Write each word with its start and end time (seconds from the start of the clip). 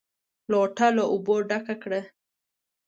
لوټه 0.51 0.87
له 0.97 1.03
اوبو 1.11 1.35
ډکه 1.49 1.75
کړه! 1.83 2.01